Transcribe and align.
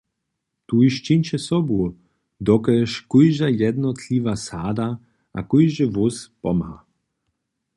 Tuž 0.71 0.95
čińće 1.07 1.39
sobu, 1.43 1.81
dokelž 2.49 2.95
kóžda 3.15 3.49
jednotliwa 3.61 4.33
sada 4.47 4.89
a 5.37 5.39
kóždy 5.49 5.85
hłós 5.93 6.17
pomha! 6.41 6.75